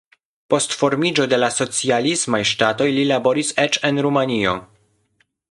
[0.51, 4.57] Post formiĝo de la socialismaj ŝtatoj li laboris eĉ en Rumanio.